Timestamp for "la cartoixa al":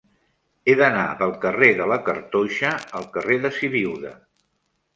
1.93-3.07